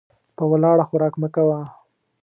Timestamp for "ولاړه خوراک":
0.51-1.13